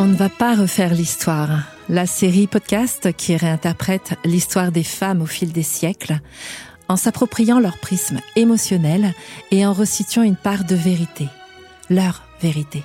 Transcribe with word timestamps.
On 0.00 0.06
ne 0.06 0.14
va 0.14 0.28
pas 0.28 0.54
refaire 0.54 0.94
l'histoire. 0.94 1.64
La 1.88 2.06
série 2.06 2.46
podcast 2.46 3.12
qui 3.16 3.34
réinterprète 3.34 4.14
l'histoire 4.24 4.70
des 4.70 4.84
femmes 4.84 5.22
au 5.22 5.26
fil 5.26 5.50
des 5.50 5.64
siècles, 5.64 6.20
en 6.86 6.94
s'appropriant 6.94 7.58
leur 7.58 7.78
prisme 7.78 8.20
émotionnel 8.36 9.12
et 9.50 9.66
en 9.66 9.72
resituant 9.72 10.22
une 10.22 10.36
part 10.36 10.62
de 10.62 10.76
vérité, 10.76 11.26
leur 11.90 12.22
vérité. 12.40 12.84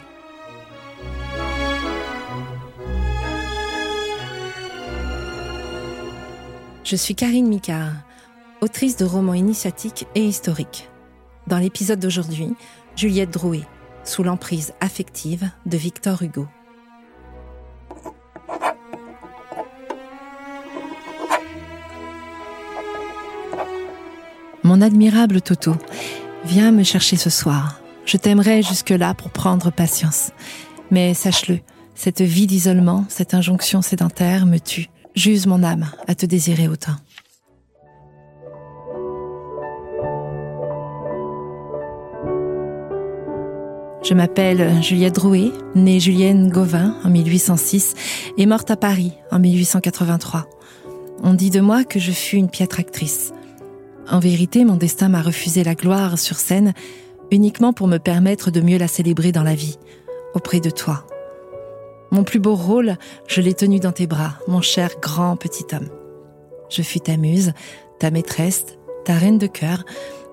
Je 6.83 6.95
suis 6.95 7.13
Karine 7.13 7.47
Micard, 7.47 7.93
autrice 8.61 8.97
de 8.97 9.05
romans 9.05 9.35
initiatiques 9.35 10.07
et 10.15 10.25
historiques. 10.25 10.89
Dans 11.45 11.59
l'épisode 11.59 11.99
d'aujourd'hui, 11.99 12.55
Juliette 12.95 13.31
Drouet, 13.31 13.67
sous 14.03 14.23
l'emprise 14.23 14.73
affective 14.81 15.47
de 15.67 15.77
Victor 15.77 16.23
Hugo. 16.23 16.47
Mon 24.73 24.81
admirable 24.81 25.39
Toto, 25.39 25.75
viens 26.45 26.71
me 26.71 26.81
chercher 26.81 27.15
ce 27.15 27.29
soir. 27.29 27.79
Je 28.07 28.17
t'aimerais 28.17 28.63
jusque-là 28.63 29.13
pour 29.13 29.29
prendre 29.29 29.71
patience. 29.71 30.31
Mais 30.89 31.13
sache-le, 31.13 31.59
cette 31.93 32.21
vie 32.21 32.47
d'isolement, 32.47 33.05
cette 33.07 33.35
injonction 33.35 33.83
sédentaire 33.83 34.47
me 34.47 34.57
tue. 34.57 34.87
J'use 35.13 35.45
mon 35.45 35.61
âme 35.61 35.91
à 36.07 36.15
te 36.15 36.25
désirer 36.25 36.67
autant. 36.67 36.95
Je 44.03 44.15
m'appelle 44.15 44.81
Juliette 44.81 45.13
Drouet, 45.13 45.51
née 45.75 45.99
Julienne 45.99 46.49
Gauvin 46.49 46.97
en 47.03 47.11
1806 47.11 47.93
et 48.39 48.47
morte 48.47 48.71
à 48.71 48.75
Paris 48.75 49.13
en 49.29 49.37
1883. 49.37 50.47
On 51.21 51.35
dit 51.35 51.51
de 51.51 51.59
moi 51.59 51.83
que 51.83 51.99
je 51.99 52.11
fus 52.11 52.37
une 52.37 52.49
piètre 52.49 52.79
actrice. 52.79 53.33
En 54.09 54.19
vérité, 54.19 54.65
mon 54.65 54.75
destin 54.75 55.09
m'a 55.09 55.21
refusé 55.21 55.63
la 55.63 55.75
gloire 55.75 56.19
sur 56.19 56.35
scène 56.35 56.73
uniquement 57.31 57.73
pour 57.73 57.87
me 57.87 57.97
permettre 57.97 58.51
de 58.51 58.59
mieux 58.59 58.77
la 58.77 58.87
célébrer 58.87 59.31
dans 59.31 59.43
la 59.43 59.55
vie, 59.55 59.77
auprès 60.33 60.59
de 60.59 60.69
toi. 60.69 61.07
Mon 62.11 62.23
plus 62.23 62.39
beau 62.39 62.55
rôle, 62.55 62.97
je 63.27 63.41
l'ai 63.41 63.53
tenu 63.53 63.79
dans 63.79 63.91
tes 63.91 64.05
bras, 64.05 64.37
mon 64.47 64.61
cher 64.61 64.91
grand 65.01 65.35
petit 65.35 65.65
homme. 65.73 65.89
Je 66.69 66.81
fus 66.81 66.99
ta 66.99 67.17
muse, 67.17 67.53
ta 67.97 68.11
maîtresse, 68.11 68.65
ta 69.05 69.13
reine 69.13 69.37
de 69.37 69.47
cœur, 69.47 69.83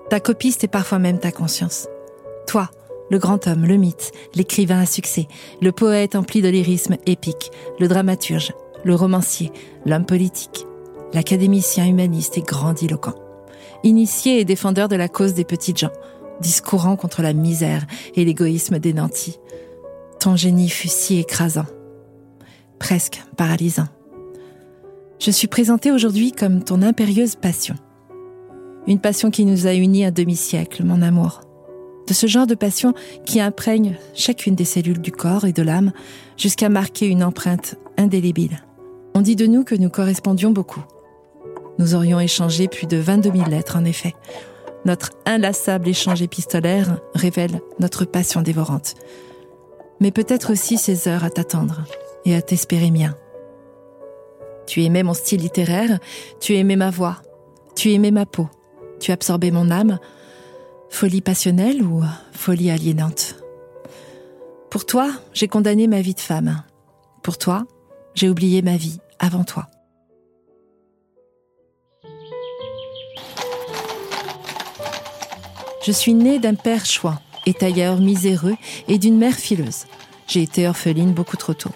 ta 0.09 0.19
copiste 0.19 0.63
et 0.63 0.67
parfois 0.67 0.99
même 0.99 1.19
ta 1.19 1.31
conscience. 1.31 1.87
Toi, 2.47 2.69
le 3.09 3.19
grand 3.19 3.47
homme, 3.47 3.65
le 3.65 3.77
mythe, 3.77 4.11
l'écrivain 4.35 4.81
à 4.81 4.85
succès, 4.85 5.27
le 5.61 5.71
poète 5.71 6.15
empli 6.15 6.41
de 6.41 6.49
lyrisme 6.49 6.97
épique, 7.05 7.51
le 7.79 7.87
dramaturge, 7.87 8.53
le 8.83 8.95
romancier, 8.95 9.51
l'homme 9.85 10.05
politique, 10.05 10.65
l'académicien 11.13 11.87
humaniste 11.87 12.37
et 12.37 12.41
grandiloquent 12.41 13.15
initié 13.83 14.39
et 14.39 14.45
défendeur 14.45 14.87
de 14.87 14.95
la 14.95 15.07
cause 15.07 15.33
des 15.33 15.45
petites 15.45 15.77
gens, 15.77 15.91
discourant 16.41 16.95
contre 16.95 17.21
la 17.21 17.33
misère 17.33 17.85
et 18.15 18.25
l'égoïsme 18.25 18.79
des 18.79 18.93
nantis. 18.93 19.39
Ton 20.19 20.35
génie 20.35 20.69
fut 20.69 20.87
si 20.87 21.19
écrasant, 21.19 21.65
presque 22.79 23.23
paralysant. 23.37 23.87
Je 25.19 25.31
suis 25.31 25.47
présentée 25.47 25.91
aujourd'hui 25.91 26.31
comme 26.31 26.63
ton 26.63 26.81
impérieuse 26.81 27.35
passion. 27.35 27.75
Une 28.87 28.99
passion 28.99 29.29
qui 29.29 29.45
nous 29.45 29.67
a 29.67 29.73
unis 29.73 30.05
un 30.05 30.11
demi-siècle, 30.11 30.83
mon 30.83 31.01
amour. 31.03 31.41
De 32.07 32.13
ce 32.13 32.25
genre 32.25 32.47
de 32.47 32.55
passion 32.55 32.93
qui 33.25 33.39
imprègne 33.39 33.97
chacune 34.15 34.55
des 34.55 34.65
cellules 34.65 35.01
du 35.01 35.11
corps 35.11 35.45
et 35.45 35.53
de 35.53 35.61
l'âme 35.61 35.91
jusqu'à 36.37 36.69
marquer 36.69 37.05
une 37.05 37.23
empreinte 37.23 37.75
indélébile. 37.97 38.63
On 39.13 39.21
dit 39.21 39.35
de 39.35 39.45
nous 39.45 39.63
que 39.63 39.75
nous 39.75 39.89
correspondions 39.89 40.51
beaucoup. 40.51 40.83
Nous 41.79 41.95
aurions 41.95 42.19
échangé 42.19 42.67
plus 42.67 42.87
de 42.87 42.97
22 42.97 43.31
000 43.31 43.49
lettres, 43.49 43.77
en 43.77 43.85
effet. 43.85 44.13
Notre 44.85 45.11
inlassable 45.25 45.87
échange 45.87 46.21
épistolaire 46.21 46.99
révèle 47.13 47.61
notre 47.79 48.05
passion 48.05 48.41
dévorante. 48.41 48.95
Mais 49.99 50.11
peut-être 50.11 50.51
aussi 50.51 50.77
ces 50.77 51.07
heures 51.07 51.23
à 51.23 51.29
t'attendre 51.29 51.83
et 52.25 52.35
à 52.35 52.41
t'espérer 52.41 52.91
mien. 52.91 53.15
Tu 54.65 54.83
aimais 54.83 55.03
mon 55.03 55.13
style 55.13 55.41
littéraire, 55.41 55.99
tu 56.39 56.55
aimais 56.55 56.75
ma 56.75 56.89
voix, 56.89 57.17
tu 57.75 57.91
aimais 57.91 58.11
ma 58.11 58.25
peau, 58.25 58.47
tu 58.99 59.11
absorbais 59.11 59.51
mon 59.51 59.69
âme. 59.69 59.99
Folie 60.89 61.21
passionnelle 61.21 61.81
ou 61.83 62.03
folie 62.31 62.71
aliénante? 62.71 63.35
Pour 64.69 64.85
toi, 64.85 65.11
j'ai 65.33 65.47
condamné 65.47 65.87
ma 65.87 66.01
vie 66.01 66.13
de 66.13 66.19
femme. 66.19 66.63
Pour 67.23 67.37
toi, 67.37 67.65
j'ai 68.13 68.29
oublié 68.29 68.61
ma 68.61 68.77
vie 68.77 68.99
avant 69.19 69.43
toi. 69.43 69.67
Je 75.83 75.91
suis 75.91 76.13
née 76.13 76.37
d'un 76.37 76.53
père 76.53 76.85
chouin 76.85 77.19
et 77.47 77.53
tailleur 77.53 77.97
miséreux 77.97 78.55
et 78.87 78.99
d'une 78.99 79.17
mère 79.17 79.35
fileuse. 79.35 79.85
J'ai 80.27 80.43
été 80.43 80.67
orpheline 80.67 81.11
beaucoup 81.11 81.37
trop 81.37 81.55
tôt. 81.55 81.71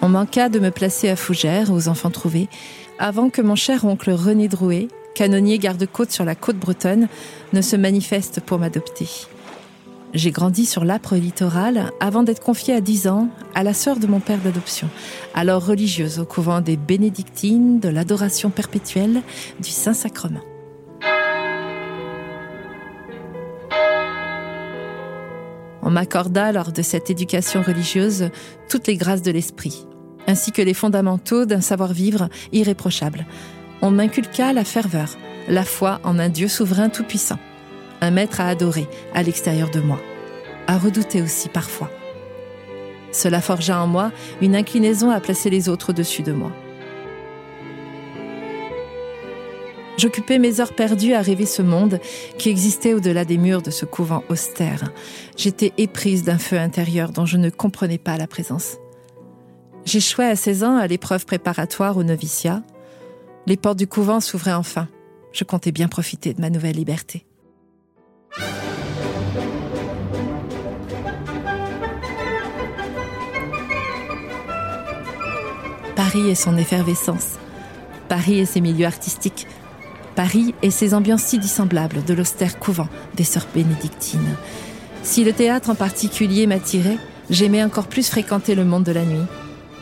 On 0.00 0.08
manqua 0.08 0.48
de 0.48 0.58
me 0.58 0.70
placer 0.70 1.10
à 1.10 1.16
Fougères, 1.16 1.70
aux 1.70 1.88
enfants 1.88 2.10
trouvés, 2.10 2.48
avant 2.98 3.28
que 3.28 3.42
mon 3.42 3.56
cher 3.56 3.84
oncle 3.84 4.10
René 4.10 4.48
Drouet, 4.48 4.88
canonnier 5.14 5.58
garde-côte 5.58 6.10
sur 6.10 6.24
la 6.24 6.34
côte 6.34 6.56
bretonne, 6.56 7.08
ne 7.52 7.60
se 7.60 7.76
manifeste 7.76 8.40
pour 8.40 8.58
m'adopter. 8.58 9.08
J'ai 10.14 10.30
grandi 10.30 10.64
sur 10.64 10.84
l'âpre 10.84 11.16
littoral 11.16 11.90
avant 12.00 12.22
d'être 12.22 12.42
confiée 12.42 12.72
à 12.74 12.80
10 12.80 13.08
ans 13.08 13.28
à 13.54 13.62
la 13.62 13.74
sœur 13.74 13.98
de 13.98 14.06
mon 14.06 14.20
père 14.20 14.38
d'adoption, 14.38 14.88
alors 15.34 15.66
religieuse 15.66 16.18
au 16.18 16.24
couvent 16.24 16.62
des 16.62 16.78
bénédictines 16.78 17.78
de 17.78 17.90
l'adoration 17.90 18.48
perpétuelle 18.48 19.20
du 19.60 19.68
Saint-Sacrement. 19.68 20.40
On 25.82 25.90
m'accorda 25.90 26.52
lors 26.52 26.72
de 26.72 26.82
cette 26.82 27.10
éducation 27.10 27.62
religieuse 27.62 28.30
toutes 28.70 28.86
les 28.86 28.96
grâces 28.96 29.22
de 29.22 29.30
l'esprit, 29.30 29.86
ainsi 30.26 30.52
que 30.52 30.62
les 30.62 30.74
fondamentaux 30.74 31.44
d'un 31.44 31.60
savoir-vivre 31.60 32.30
irréprochable. 32.52 33.26
On 33.82 33.90
m'inculqua 33.90 34.54
la 34.54 34.64
ferveur, 34.64 35.10
la 35.48 35.64
foi 35.64 36.00
en 36.02 36.18
un 36.18 36.30
Dieu 36.30 36.48
souverain 36.48 36.88
tout-puissant 36.88 37.38
un 38.00 38.10
maître 38.10 38.40
à 38.40 38.48
adorer 38.48 38.86
à 39.14 39.22
l'extérieur 39.22 39.70
de 39.70 39.80
moi, 39.80 40.00
à 40.66 40.78
redouter 40.78 41.22
aussi 41.22 41.48
parfois. 41.48 41.90
Cela 43.12 43.40
forgea 43.40 43.82
en 43.82 43.86
moi 43.86 44.12
une 44.40 44.54
inclinaison 44.54 45.10
à 45.10 45.20
placer 45.20 45.50
les 45.50 45.68
autres 45.68 45.90
au-dessus 45.90 46.22
de 46.22 46.32
moi. 46.32 46.52
J'occupais 49.98 50.38
mes 50.38 50.60
heures 50.60 50.74
perdues 50.74 51.14
à 51.14 51.22
rêver 51.22 51.46
ce 51.46 51.60
monde 51.60 51.98
qui 52.38 52.50
existait 52.50 52.94
au-delà 52.94 53.24
des 53.24 53.36
murs 53.36 53.62
de 53.62 53.72
ce 53.72 53.84
couvent 53.84 54.22
austère. 54.28 54.92
J'étais 55.36 55.72
éprise 55.76 56.22
d'un 56.22 56.38
feu 56.38 56.56
intérieur 56.56 57.10
dont 57.10 57.26
je 57.26 57.36
ne 57.36 57.50
comprenais 57.50 57.98
pas 57.98 58.16
la 58.16 58.28
présence. 58.28 58.76
J'échouais 59.84 60.26
à 60.26 60.36
16 60.36 60.62
ans 60.62 60.76
à 60.76 60.86
l'épreuve 60.86 61.26
préparatoire 61.26 61.96
au 61.96 62.04
noviciat. 62.04 62.62
Les 63.46 63.56
portes 63.56 63.78
du 63.78 63.88
couvent 63.88 64.20
s'ouvraient 64.20 64.52
enfin. 64.52 64.86
Je 65.32 65.42
comptais 65.42 65.72
bien 65.72 65.88
profiter 65.88 66.32
de 66.32 66.40
ma 66.40 66.50
nouvelle 66.50 66.76
liberté. 66.76 67.24
Paris 75.98 76.30
et 76.30 76.36
son 76.36 76.56
effervescence. 76.56 77.40
Paris 78.08 78.38
et 78.38 78.46
ses 78.46 78.60
milieux 78.60 78.86
artistiques. 78.86 79.48
Paris 80.14 80.54
et 80.62 80.70
ses 80.70 80.94
ambiances 80.94 81.24
si 81.24 81.40
dissemblables 81.40 82.04
de 82.04 82.14
l'austère 82.14 82.60
couvent 82.60 82.86
des 83.16 83.24
sœurs 83.24 83.48
bénédictines. 83.52 84.36
Si 85.02 85.24
le 85.24 85.32
théâtre 85.32 85.70
en 85.70 85.74
particulier 85.74 86.46
m'attirait, 86.46 86.98
j'aimais 87.30 87.64
encore 87.64 87.88
plus 87.88 88.08
fréquenter 88.08 88.54
le 88.54 88.64
monde 88.64 88.84
de 88.84 88.92
la 88.92 89.04
nuit. 89.04 89.26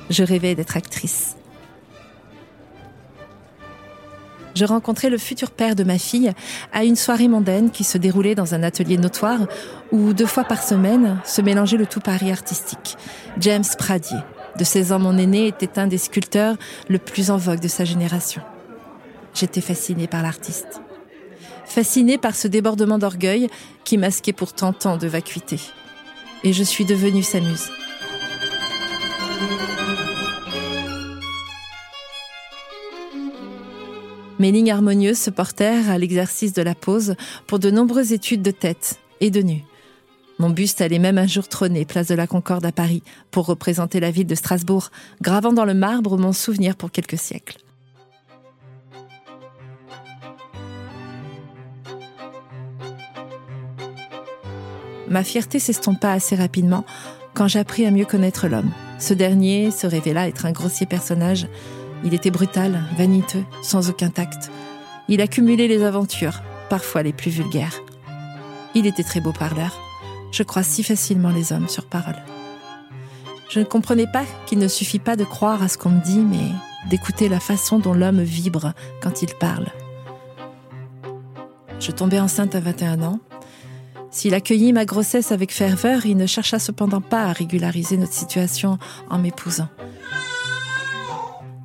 Je 0.09 0.23
rêvais 0.23 0.55
d'être 0.55 0.79
actrice. 0.79 1.37
je 4.57 4.65
rencontrais 4.65 5.11
le 5.11 5.19
futur 5.19 5.51
père 5.51 5.77
de 5.77 5.85
ma 5.85 5.99
fille 5.99 6.33
à 6.73 6.85
une 6.85 6.97
soirée 6.97 7.29
mondaine 7.29 7.71
qui 7.71 7.85
se 7.85 7.99
déroulait 7.99 8.35
dans 8.35 8.55
un 8.55 8.63
atelier 8.63 8.97
notoire 8.97 9.41
où 9.93 10.15
deux 10.15 10.27
fois 10.27 10.45
par 10.45 10.63
semaine 10.63 11.21
se 11.25 11.43
mélangeait 11.43 11.77
le 11.77 11.87
tout 11.87 12.01
Paris 12.01 12.33
artistique. 12.33 12.97
James 13.39 13.65
Pradier, 13.79 14.17
de 14.59 14.65
16 14.65 14.93
ans, 14.93 14.99
mon 14.99 15.19
aîné 15.19 15.47
était 15.47 15.79
un 15.79 15.87
des 15.87 15.99
sculpteurs 15.99 16.57
le 16.89 16.99
plus 16.99 17.31
en 17.31 17.37
vogue 17.37 17.61
de 17.61 17.69
sa 17.69 17.85
génération. 17.85 18.43
J'étais 19.35 19.61
fascinée 19.61 20.07
par 20.07 20.23
l'artiste. 20.23 20.81
Fascinée 21.67 22.17
par 22.17 22.35
ce 22.35 22.49
débordement 22.49 22.99
d'orgueil 22.99 23.49
qui 23.85 23.99
masquait 23.99 24.33
pourtant 24.33 24.73
tant 24.73 24.97
de 24.97 25.07
vacuité. 25.07 25.61
Et 26.43 26.53
je 26.53 26.63
suis 26.63 26.85
devenue 26.85 27.23
sa 27.23 27.41
muse. 27.41 27.71
Mes 34.39 34.53
lignes 34.53 34.71
harmonieuses 34.71 35.19
se 35.19 35.31
portèrent 35.31 35.91
à 35.91 35.99
l'exercice 35.99 36.53
de 36.53 36.63
la 36.63 36.75
pose 36.75 37.17
pour 37.47 37.59
de 37.59 37.71
nombreuses 37.71 38.13
études 38.13 38.43
de 38.43 38.51
tête 38.51 39.01
et 39.21 39.31
de 39.31 39.41
nu, 39.41 39.65
Mon 40.39 40.51
buste 40.51 40.83
allait 40.83 40.99
même 40.99 41.17
un 41.19 41.27
jour 41.27 41.49
trôner 41.49 41.87
place 41.87 42.09
de 42.09 42.15
la 42.15 42.27
Concorde 42.27 42.67
à 42.67 42.73
Paris 42.73 43.03
pour 43.31 43.47
représenter 43.47 44.01
la 44.01 44.11
ville 44.11 44.27
de 44.27 44.35
Strasbourg, 44.35 44.91
gravant 45.23 45.53
dans 45.53 45.65
le 45.65 45.73
marbre 45.73 46.19
mon 46.19 46.33
souvenir 46.33 46.77
pour 46.77 46.91
quelques 46.91 47.19
siècles. 47.19 47.57
Ma 55.09 55.23
fierté 55.23 55.59
s'estompa 55.59 56.11
assez 56.11 56.35
rapidement 56.35 56.85
quand 57.33 57.49
j'appris 57.49 57.87
à 57.87 57.91
mieux 57.91 58.05
connaître 58.05 58.49
l'homme. 58.49 58.73
Ce 58.99 59.15
dernier 59.15 59.71
se 59.71 59.87
révéla 59.87 60.29
être 60.29 60.47
un 60.47 60.53
grossier 60.53 60.85
personnage. 60.85 61.47
Il 62.05 62.13
était 62.13 62.31
brutal, 62.31 62.83
vaniteux, 62.99 63.45
sans 63.63 63.89
aucun 63.89 64.11
tact. 64.11 64.51
Il 65.09 65.21
accumulait 65.21 65.69
les 65.69 65.85
aventures, 65.85 66.43
parfois 66.69 67.03
les 67.03 67.13
plus 67.13 67.31
vulgaires. 67.31 67.81
Il 68.75 68.87
était 68.87 69.05
très 69.05 69.21
beau 69.21 69.33
parleur. 69.33 69.86
Je 70.37 70.43
crois 70.43 70.63
si 70.63 70.83
facilement 70.83 71.31
les 71.31 71.55
hommes 71.55 71.67
sur 71.67 71.87
parole. 71.87 72.23
Je 73.49 73.59
ne 73.59 73.65
comprenais 73.65 74.07
pas 74.07 74.25
qu'il 74.45 74.59
ne 74.59 74.69
suffit 74.69 74.99
pas 74.99 75.17
de 75.17 75.25
croire 75.25 75.63
à 75.63 75.69
ce 75.69 75.79
qu'on 75.79 75.89
me 75.89 76.05
dit, 76.05 76.19
mais 76.19 76.51
d'écouter 76.91 77.31
la 77.31 77.41
façon 77.41 77.79
dont 77.79 77.95
l'homme 77.95 78.21
vibre 78.21 78.75
quand 79.01 79.23
il 79.23 79.33
parle. 79.33 79.69
Je 81.81 81.91
tombais 81.91 82.21
enceinte 82.21 82.55
à 82.55 82.61
21 82.61 83.03
ans 83.03 83.19
s'il 84.11 84.35
accueillit 84.35 84.75
ma 84.75 84.85
grossesse 84.85 85.33
avec 85.33 85.53
ferveur, 85.53 86.05
il 86.05 86.19
ne 86.19 86.27
chercha 86.27 86.59
cependant 86.59 87.01
pas 87.01 87.23
à 87.23 87.33
régulariser 87.33 87.97
notre 87.97 88.13
situation 88.13 88.79
en 89.09 89.19
m'épousant. 89.19 89.69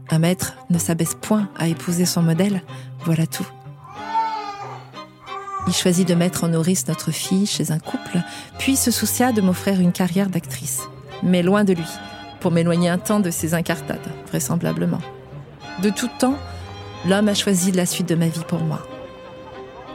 Un 0.10 0.20
maître 0.20 0.54
ne 0.70 0.78
s'abaisse 0.78 1.16
point 1.20 1.50
à 1.58 1.68
épouser 1.68 2.06
son 2.06 2.22
modèle, 2.22 2.62
voilà 3.06 3.28
tout. 3.28 3.48
Il 5.68 5.74
choisit 5.74 6.08
de 6.08 6.16
mettre 6.16 6.44
en 6.44 6.50
nourrice 6.50 6.88
notre 6.88 7.12
fille 7.12 7.46
chez 7.46 7.72
un 7.72 7.80
couple, 7.80 8.20
puis 8.58 8.76
se 8.76 8.92
soucia 8.92 9.32
de 9.32 9.42
m'offrir 9.42 9.80
une 9.80 9.92
carrière 9.92 10.30
d'actrice. 10.30 10.82
Mais 11.24 11.44
loin 11.44 11.64
de 11.64 11.74
lui, 11.74 11.88
pour 12.40 12.52
m'éloigner 12.52 12.90
un 12.90 12.98
temps 12.98 13.20
de 13.20 13.30
ses 13.30 13.54
incartades, 13.54 14.00
vraisemblablement. 14.28 15.02
De 15.84 15.90
tout 15.90 16.10
temps, 16.20 16.38
l'homme 17.08 17.30
a 17.30 17.36
choisi 17.36 17.72
la 17.72 17.86
suite 17.86 18.10
de 18.10 18.16
ma 18.16 18.28
vie 18.28 18.44
pour 18.48 18.62
moi. 18.62 18.86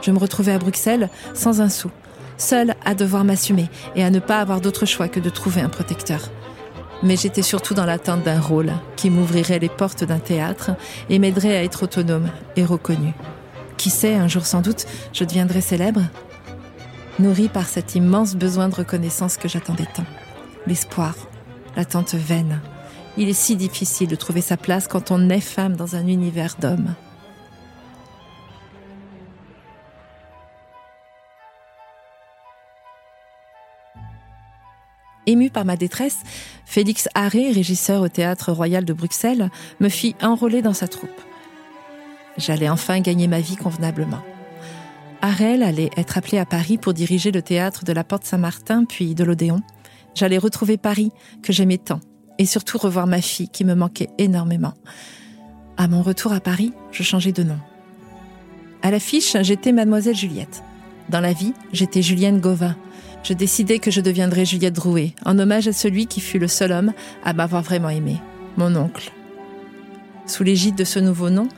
Je 0.01 0.11
me 0.11 0.19
retrouvais 0.19 0.53
à 0.53 0.59
Bruxelles 0.59 1.09
sans 1.33 1.59
un 1.59 1.69
sou, 1.69 1.91
seule 2.37 2.75
à 2.85 2.95
devoir 2.95 3.25
m'assumer 3.25 3.69
et 3.95 4.03
à 4.03 4.09
ne 4.09 4.19
pas 4.19 4.39
avoir 4.39 4.61
d'autre 4.61 4.85
choix 4.85 5.09
que 5.09 5.19
de 5.19 5.29
trouver 5.29 5.61
un 5.61 5.69
protecteur. 5.69 6.29
Mais 7.03 7.17
j'étais 7.17 7.41
surtout 7.41 7.73
dans 7.73 7.85
l'attente 7.85 8.23
d'un 8.23 8.39
rôle 8.39 8.71
qui 8.95 9.09
m'ouvrirait 9.09 9.59
les 9.59 9.69
portes 9.69 10.03
d'un 10.03 10.19
théâtre 10.19 10.71
et 11.09 11.19
m'aiderait 11.19 11.55
à 11.55 11.63
être 11.63 11.83
autonome 11.83 12.29
et 12.55 12.65
reconnue. 12.65 13.13
Qui 13.77 13.89
sait, 13.91 14.15
un 14.15 14.27
jour 14.27 14.45
sans 14.45 14.61
doute, 14.61 14.85
je 15.13 15.23
deviendrai 15.23 15.61
célèbre 15.61 16.01
Nourrie 17.19 17.49
par 17.49 17.67
cet 17.67 17.95
immense 17.95 18.35
besoin 18.35 18.69
de 18.69 18.75
reconnaissance 18.75 19.37
que 19.37 19.47
j'attendais 19.47 19.87
tant. 19.93 20.05
L'espoir, 20.67 21.15
l'attente 21.75 22.13
vaine. 22.13 22.61
Il 23.17 23.29
est 23.29 23.33
si 23.33 23.55
difficile 23.55 24.07
de 24.07 24.15
trouver 24.15 24.41
sa 24.41 24.57
place 24.57 24.87
quand 24.87 25.09
on 25.09 25.29
est 25.29 25.39
femme 25.39 25.75
dans 25.75 25.95
un 25.95 26.05
univers 26.07 26.55
d'hommes. 26.59 26.93
Ému 35.25 35.49
par 35.49 35.65
ma 35.65 35.75
détresse, 35.75 36.19
Félix 36.65 37.09
Harré, 37.15 37.51
régisseur 37.51 38.01
au 38.01 38.07
Théâtre 38.07 38.51
Royal 38.51 38.85
de 38.85 38.93
Bruxelles, 38.93 39.49
me 39.79 39.89
fit 39.89 40.15
enrôler 40.21 40.61
dans 40.61 40.73
sa 40.73 40.87
troupe. 40.87 41.09
J'allais 42.37 42.69
enfin 42.69 42.99
gagner 42.99 43.27
ma 43.27 43.41
vie 43.41 43.55
convenablement. 43.55 44.21
Harel 45.21 45.63
allait 45.63 45.89
être 45.97 46.17
appelé 46.17 46.37
à 46.37 46.45
Paris 46.45 46.77
pour 46.77 46.93
diriger 46.93 47.31
le 47.31 47.41
théâtre 47.41 47.83
de 47.83 47.91
la 47.91 48.03
Porte 48.03 48.25
Saint-Martin 48.25 48.85
puis 48.85 49.15
de 49.15 49.23
l'Odéon. 49.23 49.61
J'allais 50.13 50.37
retrouver 50.37 50.77
Paris, 50.77 51.11
que 51.41 51.53
j'aimais 51.53 51.77
tant, 51.77 51.99
et 52.37 52.45
surtout 52.45 52.77
revoir 52.77 53.07
ma 53.07 53.21
fille, 53.21 53.49
qui 53.49 53.65
me 53.65 53.75
manquait 53.75 54.09
énormément. 54.17 54.73
À 55.77 55.87
mon 55.87 56.01
retour 56.01 56.33
à 56.33 56.39
Paris, 56.39 56.73
je 56.91 57.03
changeai 57.03 57.31
de 57.31 57.43
nom. 57.43 57.59
À 58.81 58.91
l'affiche, 58.91 59.35
j'étais 59.41 59.71
Mademoiselle 59.71 60.15
Juliette. 60.15 60.63
Dans 61.09 61.21
la 61.21 61.33
vie, 61.33 61.53
j'étais 61.71 62.01
Julienne 62.01 62.39
Gauvin, 62.39 62.75
je 63.27 63.33
décidai 63.33 63.79
que 63.79 63.91
je 63.91 63.99
deviendrais 63.99 64.45
Juliette 64.45 64.75
Drouet, 64.75 65.13
en 65.25 65.37
hommage 65.37 65.67
à 65.67 65.73
celui 65.73 66.07
qui 66.07 66.21
fut 66.21 66.39
le 66.39 66.47
seul 66.47 66.71
homme 66.71 66.93
à 67.25 67.33
m'avoir 67.33 67.61
vraiment 67.61 67.89
aimé, 67.89 68.21
mon 68.55 68.73
oncle. 68.75 69.11
Sous 70.25 70.43
l'égide 70.43 70.75
de 70.75 70.83
ce 70.83 70.99
nouveau 70.99 71.29
nom, 71.29 71.49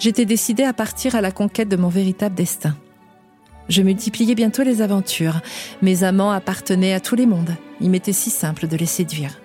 j'étais 0.00 0.24
décidée 0.24 0.64
à 0.64 0.72
partir 0.72 1.14
à 1.14 1.20
la 1.20 1.30
conquête 1.30 1.68
de 1.68 1.76
mon 1.76 1.88
véritable 1.88 2.34
destin. 2.34 2.76
Je 3.68 3.82
multipliais 3.82 4.34
bientôt 4.34 4.64
les 4.64 4.82
aventures. 4.82 5.40
Mes 5.80 6.02
amants 6.02 6.32
appartenaient 6.32 6.94
à 6.94 6.98
tous 6.98 7.14
les 7.14 7.26
mondes. 7.26 7.54
Il 7.80 7.90
m'était 7.90 8.12
si 8.12 8.30
simple 8.30 8.66
de 8.66 8.76
les 8.76 8.86
séduire. 8.86 9.40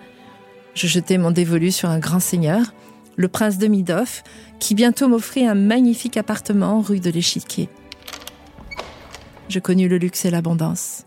Je 0.74 0.88
jetai 0.88 1.19
mon 1.19 1.30
dévolu 1.30 1.72
sur 1.72 1.90
un 1.90 2.00
grand 2.00 2.19
seigneur, 2.19 2.74
le 3.18 3.28
prince 3.28 3.60
de 3.60 3.68
Midoff, 3.68 4.24
qui 4.57 4.74
bientôt 4.74 5.07
m'offrit 5.07 5.46
un 5.46 5.54
magnifique 5.54 6.18
appartement 6.18 6.81
rue 6.81 7.00
de 7.00 7.12
l'Échiquier. 7.12 7.69
Je 9.48 9.60
connus 9.60 9.88
le 9.88 10.00
luxe 10.00 10.25
et 10.25 10.31
l'abondance 10.31 11.06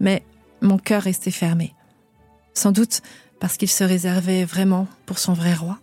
mais 0.00 0.22
mon 0.60 0.78
cœur 0.78 1.02
restait 1.02 1.30
fermé. 1.30 1.74
Sans 2.54 2.72
doute 2.72 3.02
parce 3.40 3.56
qu'il 3.56 3.68
se 3.68 3.84
réservait 3.84 4.44
vraiment 4.44 4.88
pour 5.06 5.18
son 5.18 5.32
vrai 5.32 5.54
roi. 5.54 5.78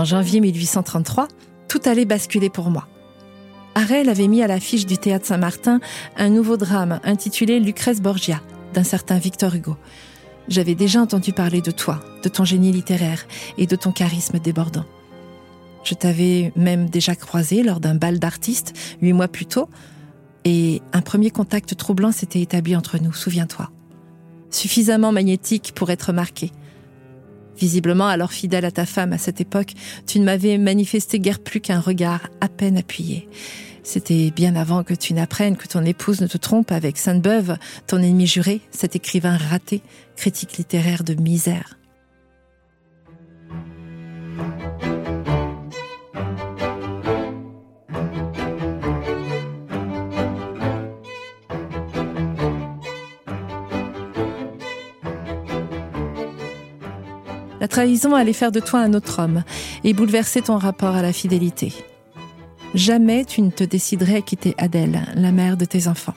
En 0.00 0.04
janvier 0.06 0.40
1833, 0.40 1.28
tout 1.68 1.82
allait 1.84 2.06
basculer 2.06 2.48
pour 2.48 2.70
moi. 2.70 2.88
Harel 3.74 4.08
avait 4.08 4.28
mis 4.28 4.42
à 4.42 4.46
l'affiche 4.46 4.86
du 4.86 4.96
théâtre 4.96 5.26
Saint-Martin 5.26 5.78
un 6.16 6.30
nouveau 6.30 6.56
drame 6.56 7.00
intitulé 7.04 7.60
Lucrèce 7.60 8.00
Borgia 8.00 8.40
d'un 8.72 8.82
certain 8.82 9.18
Victor 9.18 9.54
Hugo. 9.54 9.76
J'avais 10.48 10.74
déjà 10.74 11.02
entendu 11.02 11.34
parler 11.34 11.60
de 11.60 11.70
toi, 11.70 12.00
de 12.22 12.30
ton 12.30 12.46
génie 12.46 12.72
littéraire 12.72 13.26
et 13.58 13.66
de 13.66 13.76
ton 13.76 13.92
charisme 13.92 14.38
débordant. 14.38 14.86
Je 15.84 15.92
t'avais 15.92 16.50
même 16.56 16.88
déjà 16.88 17.14
croisé 17.14 17.62
lors 17.62 17.78
d'un 17.78 17.94
bal 17.94 18.18
d'artistes 18.18 18.72
huit 19.02 19.12
mois 19.12 19.28
plus 19.28 19.44
tôt, 19.44 19.68
et 20.46 20.80
un 20.94 21.02
premier 21.02 21.30
contact 21.30 21.76
troublant 21.76 22.10
s'était 22.10 22.40
établi 22.40 22.74
entre 22.74 22.96
nous, 22.96 23.12
souviens-toi. 23.12 23.70
Suffisamment 24.48 25.12
magnétique 25.12 25.72
pour 25.74 25.90
être 25.90 26.14
marqué. 26.14 26.52
Visiblement 27.60 28.08
alors 28.08 28.32
fidèle 28.32 28.64
à 28.64 28.70
ta 28.70 28.86
femme 28.86 29.12
à 29.12 29.18
cette 29.18 29.40
époque, 29.40 29.74
tu 30.06 30.18
ne 30.18 30.24
m'avais 30.24 30.56
manifesté 30.56 31.20
guère 31.20 31.38
plus 31.38 31.60
qu'un 31.60 31.78
regard 31.78 32.30
à 32.40 32.48
peine 32.48 32.78
appuyé. 32.78 33.28
C'était 33.82 34.30
bien 34.30 34.56
avant 34.56 34.82
que 34.82 34.94
tu 34.94 35.14
n'apprennes 35.14 35.56
que 35.56 35.68
ton 35.68 35.84
épouse 35.84 36.20
ne 36.20 36.26
te 36.26 36.38
trompe 36.38 36.72
avec 36.72 36.96
Sainte-Beuve, 36.96 37.56
ton 37.86 37.98
ennemi 37.98 38.26
juré, 38.26 38.60
cet 38.70 38.96
écrivain 38.96 39.36
raté, 39.36 39.82
critique 40.16 40.56
littéraire 40.56 41.04
de 41.04 41.14
misère. 41.14 41.79
Trahison 57.70 58.14
allait 58.14 58.34
faire 58.34 58.52
de 58.52 58.60
toi 58.60 58.80
un 58.80 58.92
autre 58.92 59.22
homme 59.22 59.44
et 59.84 59.94
bouleverser 59.94 60.42
ton 60.42 60.58
rapport 60.58 60.94
à 60.94 61.02
la 61.02 61.14
fidélité. 61.14 61.72
Jamais 62.74 63.24
tu 63.24 63.40
ne 63.40 63.50
te 63.50 63.64
déciderais 63.64 64.16
à 64.16 64.20
quitter 64.20 64.54
Adèle, 64.58 65.00
la 65.14 65.32
mère 65.32 65.56
de 65.56 65.64
tes 65.64 65.88
enfants. 65.88 66.14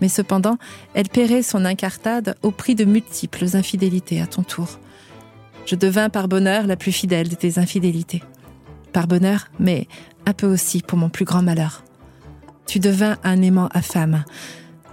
Mais 0.00 0.08
cependant, 0.08 0.58
elle 0.94 1.08
paierait 1.08 1.42
son 1.42 1.64
incartade 1.64 2.36
au 2.42 2.50
prix 2.50 2.74
de 2.74 2.84
multiples 2.84 3.44
infidélités 3.54 4.20
à 4.20 4.26
ton 4.26 4.42
tour. 4.42 4.78
Je 5.66 5.74
devins 5.74 6.08
par 6.08 6.28
bonheur 6.28 6.66
la 6.66 6.76
plus 6.76 6.92
fidèle 6.92 7.28
de 7.28 7.34
tes 7.34 7.58
infidélités. 7.58 8.22
Par 8.92 9.06
bonheur, 9.06 9.48
mais 9.58 9.88
un 10.26 10.32
peu 10.32 10.46
aussi 10.46 10.82
pour 10.82 10.98
mon 10.98 11.08
plus 11.08 11.24
grand 11.24 11.42
malheur. 11.42 11.84
Tu 12.66 12.80
devins 12.80 13.16
un 13.22 13.42
aimant 13.42 13.68
affame, 13.72 14.24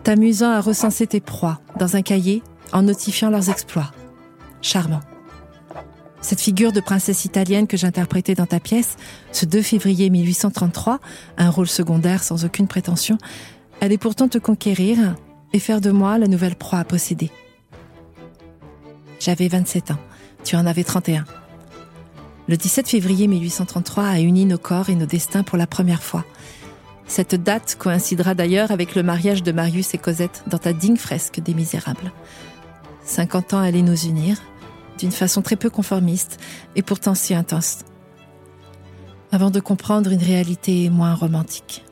t'amusant 0.03 0.51
à 0.51 0.61
recenser 0.61 1.07
tes 1.07 1.21
proies 1.21 1.59
dans 1.79 1.95
un 1.95 2.01
cahier 2.01 2.43
en 2.71 2.83
notifiant 2.83 3.29
leurs 3.29 3.49
exploits. 3.49 3.91
Charmant. 4.61 5.01
Cette 6.23 6.39
figure 6.39 6.71
de 6.71 6.79
princesse 6.79 7.25
italienne 7.25 7.67
que 7.67 7.75
j'interprétais 7.75 8.33
dans 8.33 8.45
ta 8.45 8.61
pièce, 8.61 8.95
ce 9.33 9.45
2 9.45 9.61
février 9.61 10.09
1833, 10.09 10.99
un 11.37 11.49
rôle 11.49 11.67
secondaire 11.67 12.23
sans 12.23 12.45
aucune 12.45 12.67
prétention, 12.67 13.17
allait 13.81 13.97
pourtant 13.97 14.29
te 14.29 14.37
conquérir 14.37 15.15
et 15.51 15.59
faire 15.59 15.81
de 15.81 15.91
moi 15.91 16.17
la 16.17 16.27
nouvelle 16.27 16.55
proie 16.55 16.79
à 16.79 16.85
posséder. 16.85 17.29
J'avais 19.19 19.49
27 19.49 19.91
ans, 19.91 19.99
tu 20.45 20.55
en 20.55 20.65
avais 20.65 20.85
31. 20.85 21.25
Le 22.47 22.55
17 22.55 22.87
février 22.87 23.27
1833 23.27 24.05
a 24.05 24.19
uni 24.21 24.45
nos 24.45 24.57
corps 24.57 24.89
et 24.89 24.95
nos 24.95 25.05
destins 25.05 25.43
pour 25.43 25.57
la 25.57 25.67
première 25.67 26.03
fois. 26.03 26.23
Cette 27.05 27.35
date 27.35 27.75
coïncidera 27.77 28.33
d'ailleurs 28.33 28.71
avec 28.71 28.95
le 28.95 29.03
mariage 29.03 29.43
de 29.43 29.51
Marius 29.51 29.93
et 29.93 29.97
Cosette 29.97 30.43
dans 30.47 30.57
ta 30.57 30.71
digne 30.71 30.95
fresque 30.95 31.41
des 31.41 31.53
Misérables. 31.53 32.13
50 33.03 33.55
ans 33.55 33.59
allaient 33.59 33.81
nous 33.81 34.05
unir, 34.05 34.37
d'une 34.97 35.11
façon 35.11 35.41
très 35.41 35.55
peu 35.55 35.69
conformiste 35.69 36.39
et 36.75 36.81
pourtant 36.81 37.15
si 37.15 37.33
intense. 37.33 37.79
Avant 39.31 39.49
de 39.49 39.59
comprendre 39.59 40.11
une 40.11 40.21
réalité 40.21 40.89
moins 40.89 41.15
romantique. 41.15 41.83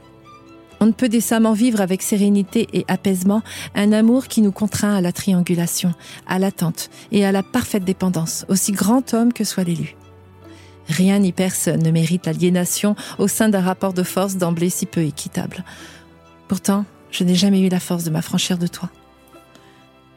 On 0.79 0.88
ne 0.88 0.91
peut 0.91 1.10
décemment 1.10 1.53
vivre 1.53 1.79
avec 1.79 2.01
sérénité 2.01 2.67
et 2.74 2.86
apaisement 2.88 3.43
un 3.75 3.91
amour 3.91 4.27
qui 4.27 4.41
nous 4.41 4.51
contraint 4.51 4.96
à 4.96 5.01
la 5.01 5.12
triangulation, 5.12 5.93
à 6.25 6.39
l'attente 6.39 6.89
et 7.12 7.24
à 7.24 7.31
la 7.31 7.43
parfaite 7.43 7.84
dépendance, 7.84 8.46
aussi 8.50 8.72
grand 8.72 9.13
homme 9.13 9.31
que 9.31 9.43
soit 9.43 9.63
l'élu. 9.63 9.96
Rien 10.88 11.20
ni 11.20 11.31
personne 11.31 11.84
ne 11.84 11.91
mérite 11.91 12.25
l'aliénation 12.25 12.96
au 13.20 13.27
sein 13.27 13.50
d'un 13.50 13.62
rapport 13.62 13.93
de 13.93 14.03
force 14.03 14.38
d'emblée 14.38 14.72
si 14.72 14.88
peu 14.88 15.01
équitable. 15.01 15.63
Pourtant, 16.48 16.86
je 17.12 17.24
n'ai 17.24 17.36
jamais 17.36 17.62
eu 17.62 17.70
la 17.70 17.79
force 17.79 18.03
de 18.03 18.10
m'affranchir 18.10 18.58
de 18.58 18.67
toi. 18.67 18.89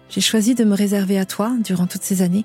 J'ai 0.08 0.20
choisi 0.20 0.54
de 0.54 0.64
me 0.64 0.75
réserver 0.75 1.18
à 1.18 1.25
toi 1.25 1.52
durant 1.62 1.87
toutes 1.87 2.02
ces 2.02 2.23
années. 2.23 2.44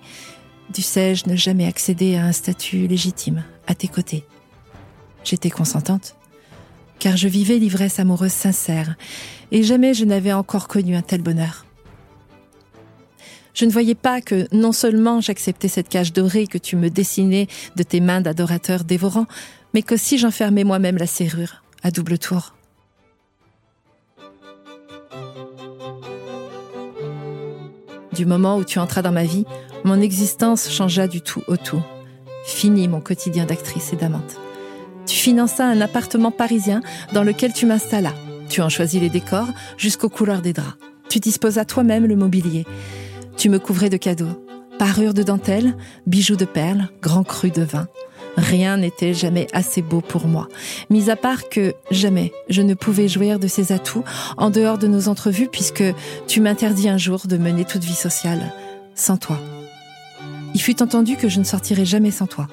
Dussé-je 0.74 1.30
ne 1.30 1.36
jamais 1.36 1.68
accéder 1.68 2.16
à 2.16 2.26
un 2.26 2.32
statut 2.32 2.88
légitime, 2.88 3.44
à 3.68 3.76
tes 3.76 3.88
côtés 3.88 4.26
J'étais 5.24 5.50
consentante 5.50 6.16
car 7.00 7.18
je 7.18 7.28
vivais 7.28 7.58
l'ivresse 7.58 8.00
amoureuse 8.00 8.34
sincère, 8.34 8.96
et 9.52 9.64
jamais 9.64 9.94
je 9.94 10.06
n'avais 10.06 10.34
encore 10.34 10.68
connu 10.68 10.96
un 10.96 11.02
tel 11.02 11.22
bonheur. 11.22 11.66
Je 13.54 13.66
ne 13.66 13.72
voyais 13.72 13.96
pas 13.96 14.22
que 14.22 14.48
non 14.52 14.72
seulement 14.72 15.22
j'acceptais 15.22 15.68
cette 15.68 15.90
cage 15.90 16.14
dorée 16.14 16.46
que 16.46 16.58
tu 16.58 16.76
me 16.76 16.90
dessinais 16.90 17.48
de 17.76 17.84
tes 17.84 18.00
mains 18.00 18.22
d'adorateur 18.22 18.84
dévorant, 18.84 19.26
mais 19.74 19.82
qu'aussi 19.82 20.18
j'enfermais 20.18 20.64
moi-même 20.64 20.98
la 20.98 21.08
serrure, 21.08 21.64
à 21.84 21.92
double 21.92 22.20
tour. 22.20 22.54
Du 28.20 28.26
moment 28.26 28.58
où 28.58 28.66
tu 28.66 28.80
entras 28.80 29.02
dans 29.02 29.14
ma 29.14 29.24
vie, 29.24 29.46
mon 29.86 30.02
existence 30.02 30.70
changea 30.70 31.08
du 31.08 31.22
tout 31.22 31.42
au 31.48 31.56
tout. 31.56 31.82
Fini 32.44 32.90
mon 32.90 33.00
quotidien 33.00 33.46
d'actrice 33.46 33.94
et 33.94 33.96
d'amante. 33.96 34.36
Tu 35.06 35.16
finanças 35.16 35.64
un 35.64 35.80
appartement 35.80 36.30
parisien 36.30 36.82
dans 37.14 37.24
lequel 37.24 37.54
tu 37.54 37.66
m'installas. 37.66 38.14
Tu 38.50 38.62
en 38.62 38.68
choisis 38.68 39.00
les 39.00 39.10
décors 39.10 39.48
jusqu'aux 39.78 40.10
couleurs 40.10 40.42
des 40.42 40.52
draps. 40.52 40.76
Tu 41.08 41.20
disposas 41.20 41.64
toi-même 41.64 42.08
le 42.08 42.18
mobilier. 42.18 42.66
Tu 43.38 43.48
me 43.48 43.58
couvrais 43.58 43.90
de 43.90 43.96
cadeaux. 43.96 44.46
Parures 44.78 45.14
de 45.14 45.24
dentelle, 45.24 45.78
bijoux 46.06 46.36
de 46.36 46.44
perles, 46.44 46.90
grands 47.02 47.24
crus 47.24 47.54
de 47.54 47.64
vin. 47.64 47.88
Rien 48.40 48.78
n'était 48.78 49.14
jamais 49.14 49.48
assez 49.52 49.82
beau 49.82 50.00
pour 50.00 50.26
moi, 50.26 50.48
mis 50.90 51.10
à 51.10 51.18
part 51.18 51.50
que 51.50 51.74
jamais 51.92 52.32
je 52.48 52.62
ne 52.62 52.74
pouvais 52.74 53.10
jouir 53.10 53.38
de 53.38 53.48
ces 53.48 53.74
atouts 53.74 54.06
en 54.38 54.50
dehors 54.50 54.78
de 54.78 54.88
nos 54.88 55.10
entrevues 55.10 55.50
puisque 55.52 55.84
tu 56.26 56.40
m'interdis 56.40 56.88
un 56.88 56.98
jour 56.98 57.28
de 57.28 57.38
mener 57.38 57.66
toute 57.66 57.84
vie 57.84 57.94
sociale 57.94 58.54
sans 58.96 59.18
toi. 59.18 59.38
Il 60.54 60.62
fut 60.62 60.82
entendu 60.82 61.18
que 61.18 61.28
je 61.28 61.40
ne 61.40 61.44
sortirais 61.44 61.86
jamais 61.86 62.12
sans 62.12 62.28
toi 62.28 62.48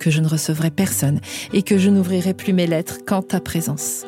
que 0.00 0.10
je 0.10 0.20
ne 0.20 0.26
recevrai 0.26 0.70
personne 0.70 1.20
et 1.52 1.62
que 1.62 1.78
je 1.78 1.90
n'ouvrirai 1.90 2.34
plus 2.34 2.54
mes 2.54 2.66
lettres 2.66 2.98
qu'en 3.06 3.22
ta 3.22 3.38
présence. 3.38 4.06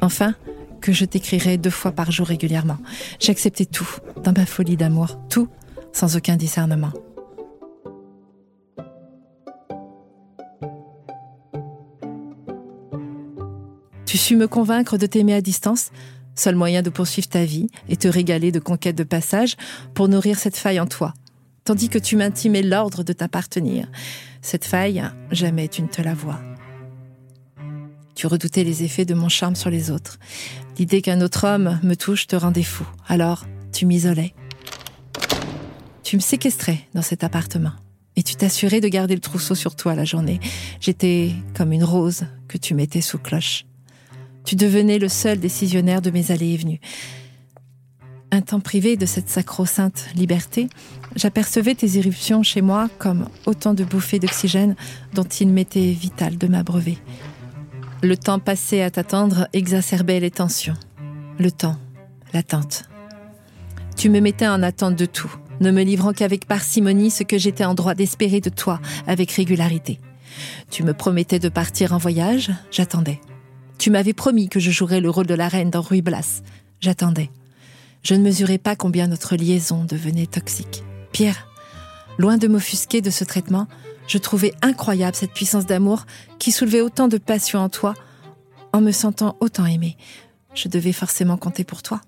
Enfin, 0.00 0.34
que 0.80 0.92
je 0.92 1.04
t'écrirai 1.04 1.58
deux 1.58 1.70
fois 1.70 1.90
par 1.90 2.10
jour 2.10 2.28
régulièrement. 2.28 2.78
J'acceptais 3.18 3.66
tout, 3.66 3.96
dans 4.22 4.32
ma 4.32 4.46
folie 4.46 4.76
d'amour, 4.76 5.18
tout, 5.28 5.48
sans 5.92 6.16
aucun 6.16 6.36
discernement. 6.36 6.92
Sus 14.20 14.36
me 14.36 14.48
convaincre 14.48 14.98
de 14.98 15.06
t'aimer 15.06 15.32
à 15.32 15.40
distance, 15.40 15.92
seul 16.34 16.54
moyen 16.54 16.82
de 16.82 16.90
poursuivre 16.90 17.26
ta 17.26 17.46
vie 17.46 17.68
et 17.88 17.96
te 17.96 18.06
régaler 18.06 18.52
de 18.52 18.58
conquêtes 18.58 18.98
de 18.98 19.02
passage 19.02 19.56
pour 19.94 20.08
nourrir 20.08 20.38
cette 20.38 20.58
faille 20.58 20.78
en 20.78 20.86
toi, 20.86 21.14
tandis 21.64 21.88
que 21.88 21.98
tu 21.98 22.16
m'intimais 22.16 22.60
l'ordre 22.60 23.02
de 23.02 23.14
t'appartenir. 23.14 23.88
Cette 24.42 24.66
faille, 24.66 25.02
jamais 25.30 25.68
tu 25.68 25.80
ne 25.80 25.86
te 25.86 26.02
la 26.02 26.12
vois. 26.12 26.38
Tu 28.14 28.26
redoutais 28.26 28.62
les 28.62 28.82
effets 28.82 29.06
de 29.06 29.14
mon 29.14 29.30
charme 29.30 29.56
sur 29.56 29.70
les 29.70 29.90
autres. 29.90 30.18
L'idée 30.78 31.00
qu'un 31.00 31.22
autre 31.22 31.46
homme 31.46 31.80
me 31.82 31.96
touche 31.96 32.26
te 32.26 32.36
rendait 32.36 32.62
fou. 32.62 32.86
Alors, 33.08 33.46
tu 33.72 33.86
m'isolais. 33.86 34.34
Tu 36.02 36.16
me 36.16 36.20
séquestrais 36.20 36.80
dans 36.92 37.00
cet 37.00 37.24
appartement. 37.24 37.72
Et 38.16 38.22
tu 38.22 38.34
t'assurais 38.34 38.82
de 38.82 38.88
garder 38.88 39.14
le 39.14 39.22
trousseau 39.22 39.54
sur 39.54 39.76
toi 39.76 39.94
la 39.94 40.04
journée. 40.04 40.40
J'étais 40.78 41.32
comme 41.56 41.72
une 41.72 41.84
rose 41.84 42.26
que 42.48 42.58
tu 42.58 42.74
mettais 42.74 43.00
sous 43.00 43.18
cloche. 43.18 43.64
Tu 44.44 44.56
devenais 44.56 44.98
le 44.98 45.08
seul 45.08 45.38
décisionnaire 45.38 46.02
de 46.02 46.10
mes 46.10 46.30
allées 46.30 46.54
et 46.54 46.56
venues 46.56 46.80
un 48.32 48.40
temps 48.42 48.60
privé 48.60 48.96
de 48.96 49.06
cette 49.06 49.28
sacro-sainte 49.28 50.06
liberté, 50.14 50.68
j'apercevais 51.16 51.74
tes 51.74 51.98
éruptions 51.98 52.42
chez 52.42 52.62
moi 52.62 52.88
comme 52.98 53.28
autant 53.46 53.74
de 53.74 53.84
bouffées 53.84 54.18
d'oxygène 54.18 54.76
dont 55.14 55.24
il 55.24 55.48
m'était 55.48 55.90
vital 55.90 56.38
de 56.38 56.46
m'abreuver. 56.46 56.98
Le 58.02 58.16
temps 58.16 58.38
passé 58.38 58.82
à 58.82 58.90
t'attendre 58.90 59.48
exacerbait 59.52 60.20
les 60.20 60.30
tensions. 60.30 60.76
Le 61.38 61.50
temps, 61.50 61.76
l'attente. 62.32 62.84
Tu 63.96 64.08
me 64.08 64.20
mettais 64.20 64.48
en 64.48 64.62
attente 64.62 64.96
de 64.96 65.06
tout, 65.06 65.34
ne 65.60 65.70
me 65.70 65.82
livrant 65.82 66.12
qu'avec 66.12 66.46
parcimonie 66.46 67.10
ce 67.10 67.24
que 67.24 67.36
j'étais 67.36 67.64
en 67.64 67.74
droit 67.74 67.94
d'espérer 67.94 68.40
de 68.40 68.50
toi 68.50 68.80
avec 69.06 69.32
régularité. 69.32 70.00
Tu 70.70 70.84
me 70.84 70.94
promettais 70.94 71.40
de 71.40 71.48
partir 71.48 71.92
en 71.92 71.98
voyage, 71.98 72.50
j'attendais. 72.70 73.20
Tu 73.80 73.90
m'avais 73.90 74.12
promis 74.12 74.50
que 74.50 74.60
je 74.60 74.70
jouerais 74.70 75.00
le 75.00 75.08
rôle 75.08 75.26
de 75.26 75.32
la 75.32 75.48
reine 75.48 75.70
dans 75.70 75.80
Ruy 75.80 76.02
Blas, 76.02 76.42
j'attendais. 76.82 77.30
Je 78.02 78.12
ne 78.12 78.22
mesurais 78.22 78.58
pas 78.58 78.76
combien 78.76 79.06
notre 79.06 79.36
liaison 79.36 79.84
devenait 79.86 80.26
toxique. 80.26 80.84
Pire, 81.12 81.48
loin 82.18 82.36
de 82.36 82.46
m'offusquer 82.46 83.00
de 83.00 83.08
ce 83.08 83.24
traitement, 83.24 83.68
je 84.06 84.18
trouvais 84.18 84.52
incroyable 84.60 85.16
cette 85.16 85.32
puissance 85.32 85.64
d'amour 85.64 86.04
qui 86.38 86.52
soulevait 86.52 86.82
autant 86.82 87.08
de 87.08 87.16
passion 87.16 87.60
en 87.60 87.70
toi. 87.70 87.94
En 88.74 88.82
me 88.82 88.92
sentant 88.92 89.38
autant 89.40 89.64
aimée, 89.64 89.96
je 90.52 90.68
devais 90.68 90.92
forcément 90.92 91.38
compter 91.38 91.64
pour 91.64 91.82
toi. 91.82 92.02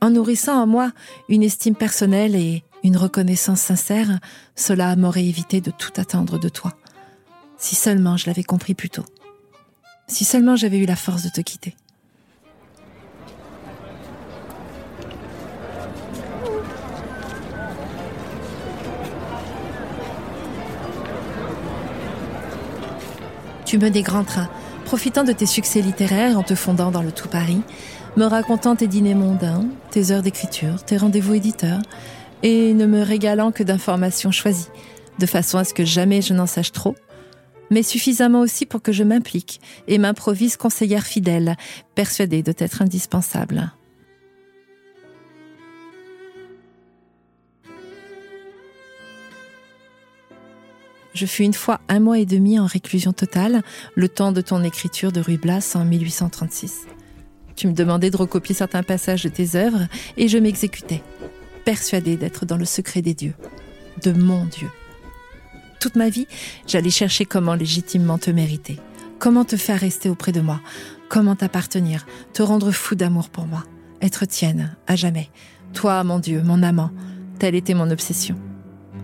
En 0.00 0.10
nourrissant 0.10 0.60
en 0.60 0.66
moi 0.66 0.90
une 1.28 1.44
estime 1.44 1.76
personnelle 1.76 2.34
et 2.34 2.64
une 2.82 2.96
reconnaissance 2.96 3.60
sincère, 3.60 4.18
cela 4.56 4.96
m'aurait 4.96 5.26
évité 5.26 5.60
de 5.60 5.70
tout 5.70 5.92
attendre 5.96 6.40
de 6.40 6.48
toi. 6.48 6.76
Si 7.56 7.76
seulement 7.76 8.16
je 8.16 8.26
l'avais 8.26 8.42
compris 8.42 8.74
plus 8.74 8.90
tôt. 8.90 9.04
Si 10.10 10.24
seulement 10.24 10.56
j'avais 10.56 10.78
eu 10.78 10.86
la 10.86 10.96
force 10.96 11.22
de 11.22 11.28
te 11.28 11.40
quitter. 11.40 11.76
Tu 23.64 23.78
me 23.78 23.88
des 23.88 24.02
grands 24.02 24.24
trains, 24.24 24.50
profitant 24.84 25.22
de 25.22 25.30
tes 25.30 25.46
succès 25.46 25.80
littéraires 25.80 26.36
en 26.36 26.42
te 26.42 26.56
fondant 26.56 26.90
dans 26.90 27.02
le 27.02 27.12
tout 27.12 27.28
Paris, 27.28 27.62
me 28.16 28.24
racontant 28.24 28.74
tes 28.74 28.88
dîners 28.88 29.14
mondains, 29.14 29.64
tes 29.92 30.10
heures 30.10 30.22
d'écriture, 30.22 30.82
tes 30.84 30.96
rendez-vous 30.96 31.34
éditeurs, 31.34 31.80
et 32.42 32.74
ne 32.74 32.86
me 32.86 33.00
régalant 33.00 33.52
que 33.52 33.62
d'informations 33.62 34.32
choisies, 34.32 34.70
de 35.20 35.26
façon 35.26 35.58
à 35.58 35.62
ce 35.62 35.72
que 35.72 35.84
jamais 35.84 36.20
je 36.20 36.34
n'en 36.34 36.46
sache 36.46 36.72
trop, 36.72 36.96
mais 37.70 37.82
suffisamment 37.82 38.40
aussi 38.40 38.66
pour 38.66 38.82
que 38.82 38.92
je 38.92 39.04
m'implique 39.04 39.60
et 39.88 39.98
m'improvise 39.98 40.56
conseillère 40.56 41.06
fidèle, 41.06 41.56
persuadée 41.94 42.42
de 42.42 42.52
t'être 42.52 42.82
indispensable. 42.82 43.72
Je 51.12 51.26
fus 51.26 51.42
une 51.42 51.54
fois 51.54 51.80
un 51.88 52.00
mois 52.00 52.18
et 52.18 52.26
demi 52.26 52.58
en 52.58 52.66
réclusion 52.66 53.12
totale, 53.12 53.62
le 53.94 54.08
temps 54.08 54.32
de 54.32 54.40
ton 54.40 54.62
écriture 54.62 55.12
de 55.12 55.20
Ruy 55.20 55.38
Blas 55.38 55.74
en 55.74 55.84
1836. 55.84 56.86
Tu 57.56 57.66
me 57.66 57.72
demandais 57.72 58.10
de 58.10 58.16
recopier 58.16 58.54
certains 58.54 58.82
passages 58.82 59.24
de 59.24 59.28
tes 59.28 59.56
œuvres 59.56 59.86
et 60.16 60.28
je 60.28 60.38
m'exécutais, 60.38 61.02
persuadée 61.64 62.16
d'être 62.16 62.46
dans 62.46 62.56
le 62.56 62.64
secret 62.64 63.02
des 63.02 63.14
dieux, 63.14 63.34
de 64.02 64.12
mon 64.12 64.44
Dieu. 64.46 64.68
Toute 65.80 65.96
ma 65.96 66.10
vie, 66.10 66.26
j'allais 66.66 66.90
chercher 66.90 67.24
comment 67.24 67.54
légitimement 67.54 68.18
te 68.18 68.30
mériter, 68.30 68.78
comment 69.18 69.46
te 69.46 69.56
faire 69.56 69.80
rester 69.80 70.10
auprès 70.10 70.30
de 70.30 70.42
moi, 70.42 70.60
comment 71.08 71.34
t'appartenir, 71.34 72.06
te 72.34 72.42
rendre 72.42 72.70
fou 72.70 72.94
d'amour 72.94 73.30
pour 73.30 73.46
moi, 73.46 73.64
être 74.02 74.26
tienne 74.26 74.76
à 74.86 74.94
jamais. 74.94 75.30
Toi, 75.72 76.04
mon 76.04 76.18
Dieu, 76.18 76.42
mon 76.44 76.62
amant, 76.62 76.90
telle 77.38 77.54
était 77.54 77.72
mon 77.72 77.90
obsession. 77.90 78.36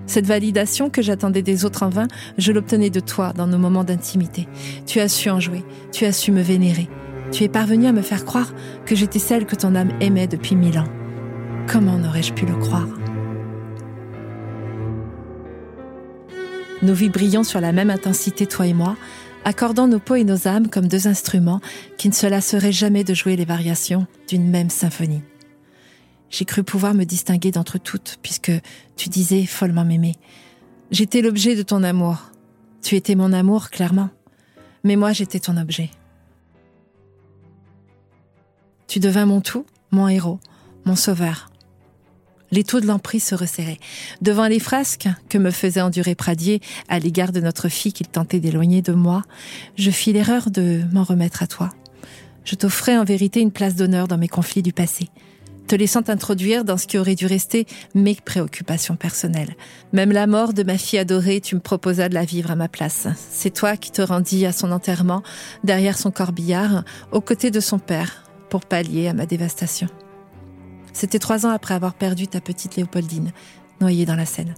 Cette 0.07 0.27
validation 0.27 0.91
que 0.91 1.01
j'attendais 1.01 1.41
des 1.41 1.65
autres 1.65 1.83
en 1.83 1.89
vain, 1.89 2.09
je 2.37 2.53
l'obtenais 2.53 2.91
de 2.91 3.01
toi 3.01 3.33
dans 3.33 3.47
nos 3.47 3.59
moments 3.59 3.83
d'intimité. 3.83 4.47
Tu 4.87 5.01
as 5.01 5.09
su 5.09 5.31
en 5.31 5.41
jouer, 5.41 5.65
tu 5.93 6.05
as 6.05 6.13
su 6.13 6.31
me 6.31 6.43
vénérer. 6.43 6.91
Tu 7.33 7.45
es 7.45 7.49
parvenu 7.49 7.87
à 7.87 7.93
me 7.93 8.03
faire 8.03 8.27
croire 8.27 8.53
que 8.85 8.95
j'étais 8.95 9.19
celle 9.19 9.47
que 9.47 9.57
ton 9.57 9.75
âme 9.75 9.93
aimait 10.01 10.29
depuis 10.29 10.57
mille 10.57 10.79
ans. 10.79 10.89
Comment 11.67 11.97
n'aurais-je 11.97 12.35
pu 12.35 12.45
le 12.45 12.55
croire? 12.55 12.87
Nous 16.83 16.95
vibrions 16.95 17.43
sur 17.43 17.61
la 17.61 17.73
même 17.73 17.91
intensité, 17.91 18.47
toi 18.47 18.67
et 18.67 18.75
moi, 18.75 18.97
accordant 19.45 19.89
nos 19.89 19.99
peaux 19.99 20.17
et 20.17 20.25
nos 20.25 20.47
âmes 20.47 20.69
comme 20.69 20.89
deux 20.89 21.07
instruments 21.07 21.61
qui 21.97 22.09
ne 22.09 22.15
se 22.15 22.27
lasseraient 22.27 22.73
jamais 22.73 23.05
de 23.05 23.15
jouer 23.15 23.37
les 23.37 23.45
variations 23.45 24.07
d'une 24.29 24.51
même 24.51 24.71
symphonie. 24.71 25.23
J'ai 26.29 26.45
cru 26.45 26.65
pouvoir 26.65 26.95
me 26.95 27.05
distinguer 27.05 27.51
d'entre 27.51 27.79
toutes, 27.79 28.19
puisque 28.23 28.53
tu 28.97 29.09
disais 29.09 29.47
follement 29.47 29.85
m'aimer. 29.85 30.17
J'étais 30.91 31.23
l'objet 31.23 31.57
de 31.57 31.63
ton 31.63 31.83
amour. 31.83 32.31
Tu 32.83 32.97
étais 32.97 33.15
mon 33.15 33.33
amour, 33.33 33.71
clairement. 33.71 34.11
Mais 34.85 34.97
moi, 34.97 35.13
j'étais 35.13 35.41
ton 35.41 35.57
objet. 35.57 35.91
Tu 38.87 39.01
devins 39.01 39.27
mon 39.27 39.41
tout, 39.41 39.65
mon 39.91 40.09
héros, 40.09 40.41
mon 40.85 40.97
sauveur. 40.97 41.51
Les 42.51 42.65
taux 42.65 42.81
de 42.81 42.87
l'emprise 42.87 43.25
se 43.25 43.35
resserraient. 43.35 43.79
Devant 44.23 44.47
les 44.47 44.61
frasques 44.61 45.09
que 45.29 45.39
me 45.39 45.51
faisait 45.51 45.81
endurer 45.81 46.15
Pradier 46.15 46.61
à 46.89 46.99
l'égard 46.99 47.33
de 47.33 47.41
notre 47.41 47.69
fille 47.69 47.93
qu'il 47.93 48.09
tentait 48.09 48.41
d'éloigner 48.41 48.83
de 48.83 48.93
moi, 48.93 49.23
je 49.77 49.91
fis 49.91 50.13
l'erreur 50.13 50.51
de 50.51 50.83
m'en 50.93 51.03
remettre 51.03 51.43
à 51.43 51.47
toi. 51.47 51.71
Je 52.45 52.55
t'offrais 52.55 52.97
en 52.97 53.05
vérité 53.05 53.41
une 53.41 53.51
place 53.51 53.75
d'honneur 53.75 54.07
dans 54.07 54.19
mes 54.19 54.29
conflits 54.29 54.63
du 54.63 54.73
passé, 54.73 55.09
te 55.67 55.75
laissant 55.75 56.09
introduire 56.09 56.65
dans 56.65 56.77
ce 56.77 56.87
qui 56.87 56.97
aurait 56.97 57.17
dû 57.17 57.27
rester 57.27 57.67
mes 57.97 58.15
préoccupations 58.15 58.95
personnelles. 58.95 59.57
Même 59.93 60.13
la 60.13 60.29
mort 60.29 60.53
de 60.53 60.63
ma 60.63 60.79
fille 60.79 61.01
adorée, 61.01 61.41
tu 61.41 61.57
me 61.57 61.61
proposas 61.61 62.09
de 62.09 62.15
la 62.15 62.25
vivre 62.25 62.53
à 62.53 62.57
ma 62.57 62.69
place. 62.69 63.09
C'est 63.33 63.53
toi 63.53 63.77
qui 63.77 63.91
te 63.91 64.03
rendis 64.03 64.47
à 64.47 64.53
son 64.53 64.71
enterrement, 64.71 65.25
derrière 65.65 65.99
son 65.99 66.13
corbillard, 66.13 66.85
aux 67.11 67.21
côtés 67.21 67.51
de 67.51 67.61
son 67.61 67.81
père, 67.81 68.31
pour 68.49 68.65
pallier 68.65 69.09
à 69.09 69.13
ma 69.13 69.27
dévastation. 69.27 69.89
C'était 70.97 71.19
trois 71.19 71.45
ans 71.45 71.51
après 71.51 71.75
avoir 71.75 71.93
perdu 71.93 72.27
ta 72.27 72.41
petite 72.41 72.77
Léopoldine, 72.77 73.33
noyée 73.83 74.07
dans 74.07 74.17
la 74.17 74.25
Seine. 74.25 74.55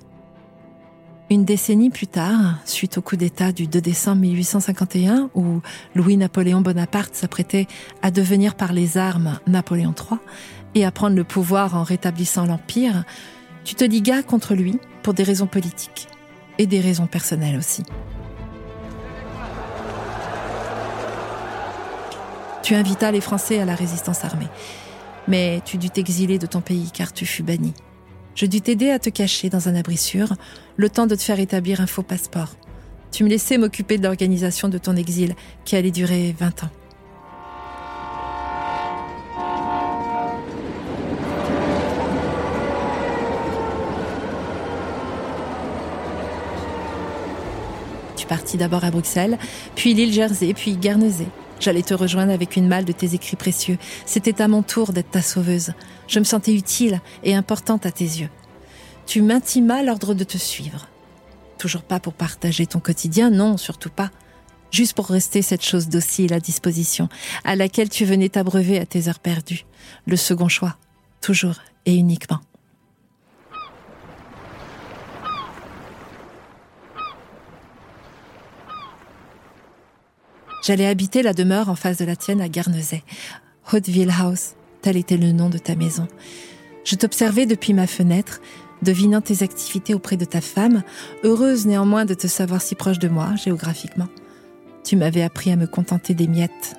Une 1.31 1.45
décennie 1.45 1.91
plus 1.91 2.07
tard, 2.07 2.61
suite 2.65 2.97
au 2.97 3.03
coup 3.03 3.17
d'État 3.17 3.51
du 3.51 3.67
2 3.67 3.81
décembre 3.81 4.21
1851, 4.21 5.31
où 5.35 5.61
Louis-Napoléon 5.97 6.61
Bonaparte 6.61 7.17
s'apprêtait 7.17 7.67
à 8.03 8.13
devenir 8.13 8.55
par 8.55 8.73
les 8.73 8.99
armes 8.99 9.41
Napoléon 9.49 9.93
III 9.93 10.21
et 10.77 10.85
à 10.85 10.93
prendre 10.93 11.17
le 11.17 11.25
pouvoir 11.25 11.75
en 11.75 11.83
rétablissant 11.83 12.47
l'Empire, 12.47 13.03
tu 13.65 13.75
te 13.75 13.83
liguas 13.83 14.23
contre 14.23 14.55
lui 14.55 14.79
pour 15.03 15.15
des 15.15 15.25
raisons 15.25 15.49
politiques 15.49 16.07
et 16.59 16.67
des 16.67 16.79
raisons 16.79 17.09
personnelles 17.09 17.59
aussi. 17.59 17.83
Tu 22.63 22.77
invitas 22.77 23.11
les 23.11 23.21
Français 23.21 23.59
à 23.59 23.65
la 23.65 23.75
résistance 23.75 24.25
armée 24.25 24.47
mais 25.29 25.61
tu 25.65 25.77
dus 25.77 25.91
t'exiler 25.91 26.39
de 26.39 26.47
ton 26.47 26.61
pays 26.61 26.91
car 26.93 27.13
tu 27.13 27.27
fus 27.27 27.43
banni. 27.43 27.75
Je 28.35 28.47
dus 28.47 28.63
t'aider 28.63 28.91
à 28.91 28.99
te 28.99 29.11
cacher 29.11 29.51
dans 29.51 29.69
un 29.69 29.75
abri 29.75 29.97
sûr, 29.97 30.33
le 30.77 30.89
temps 30.89 31.07
de 31.07 31.15
te 31.15 31.23
faire 31.23 31.39
établir 31.39 31.81
un 31.81 31.87
faux 31.87 32.03
passeport. 32.03 32.57
Tu 33.11 33.25
me 33.25 33.29
laissais 33.29 33.59
m'occuper 33.59 33.99
de 33.99 34.05
l'organisation 34.05 34.69
de 34.69 34.79
ton 34.79 34.97
exil, 34.97 35.35
qui 35.65 35.77
allait 35.77 35.91
durer 35.91 36.35
20 36.39 36.65
ans. 36.65 36.71
Tu 48.17 48.27
partis 48.27 48.57
d'abord 48.57 48.85
à 48.85 48.91
Bruxelles, 48.91 49.39
puis 49.75 49.95
l'île 49.95 50.13
Jersey, 50.13 50.55
puis 50.55 50.77
Guernesey. 50.77 51.27
J'allais 51.61 51.83
te 51.83 51.95
rejoindre 51.95 52.33
avec 52.33 52.57
une 52.57 52.69
malle 52.69 52.85
de 52.85 52.93
tes 52.93 53.15
écrits 53.15 53.37
précieux. 53.37 53.79
C'était 54.07 54.41
à 54.41 54.49
mon 54.49 54.63
tour 54.63 54.93
d'être 54.93 55.11
ta 55.11 55.23
sauveuse. 55.23 55.73
Je 56.07 56.19
me 56.19 56.25
sentais 56.25 56.55
utile 56.55 57.01
et 57.25 57.35
importante 57.35 57.87
à 57.87 57.91
tes 57.91 58.05
yeux. 58.05 58.31
Tu 59.07 59.23
m'intimas 59.23 59.83
l'ordre 59.83 60.15
de 60.15 60.25
te 60.25 60.39
suivre. 60.39 60.89
Toujours 61.59 61.83
pas 61.83 61.99
pour 61.99 62.15
partager 62.15 62.67
ton 62.67 62.79
quotidien, 62.79 63.31
non, 63.31 63.57
surtout 63.57 63.91
pas. 63.91 64.11
Juste 64.71 64.93
pour 64.93 65.07
rester 65.07 65.43
cette 65.43 65.65
chose 65.65 65.89
docile 65.89 66.33
à 66.35 66.41
disposition, 66.41 67.09
à 67.45 67.57
laquelle 67.57 67.89
tu 67.89 68.05
venais 68.05 68.29
t'abreuver 68.29 68.79
à 68.79 68.87
tes 68.87 69.09
heures 69.09 69.19
perdues. 69.19 69.65
Le 70.07 70.17
second 70.17 70.49
choix, 70.49 70.77
toujours 71.21 71.57
et 71.87 71.95
uniquement. 71.95 72.41
J'allais 80.63 80.87
habiter 80.87 81.23
la 81.23 81.33
demeure 81.33 81.69
en 81.69 81.77
face 81.77 81.99
de 81.99 82.05
la 82.05 82.17
tienne 82.17 82.41
à 82.41 82.49
Guernesey. 82.49 83.03
Hauteville 83.73 84.13
House, 84.19 84.55
tel 84.83 84.97
était 84.97 85.17
le 85.17 85.33
nom 85.33 85.51
de 85.51 85.59
ta 85.59 85.77
maison. 85.77 86.09
Je 86.85 86.97
t'observais 86.97 87.47
depuis 87.47 87.75
ma 87.75 87.87
fenêtre, 87.87 88.41
devinant 88.83 89.21
tes 89.21 89.43
activités 89.43 89.95
auprès 89.95 90.17
de 90.17 90.25
ta 90.25 90.41
femme, 90.41 90.83
heureuse 91.23 91.67
néanmoins 91.67 92.05
de 92.05 92.15
te 92.15 92.27
savoir 92.27 92.63
si 92.63 92.75
proche 92.75 92.99
de 92.99 93.09
moi, 93.09 93.35
géographiquement. 93.37 94.09
Tu 94.85 94.97
m'avais 94.97 95.23
appris 95.23 95.51
à 95.51 95.57
me 95.57 95.67
contenter 95.67 96.15
des 96.15 96.27
miettes. 96.27 96.77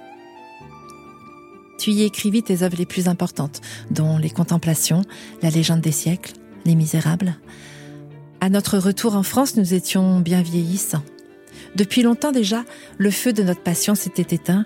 Tu 1.77 1.91
y 1.91 2.03
écrivis 2.03 2.43
tes 2.43 2.63
œuvres 2.63 2.77
les 2.77 2.85
plus 2.85 3.07
importantes, 3.07 3.61
dont 3.91 4.17
Les 4.17 4.29
Contemplations, 4.29 5.03
La 5.41 5.49
légende 5.49 5.81
des 5.81 5.91
siècles, 5.91 6.33
Les 6.65 6.75
Misérables. 6.75 7.35
À 8.41 8.49
notre 8.49 8.77
retour 8.77 9.15
en 9.15 9.23
France, 9.23 9.55
nous 9.55 9.73
étions 9.73 10.19
bien 10.19 10.41
vieillissants. 10.41 11.03
Depuis 11.75 12.01
longtemps 12.01 12.31
déjà, 12.31 12.63
le 12.97 13.11
feu 13.11 13.33
de 13.33 13.43
notre 13.43 13.61
passion 13.61 13.95
s'était 13.95 14.35
éteint. 14.35 14.65